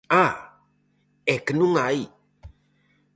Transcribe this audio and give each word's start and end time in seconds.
¡Ah!, 0.25 0.35
é 1.33 1.35
que 1.45 1.53
non 1.59 1.71
hai. 1.81 1.99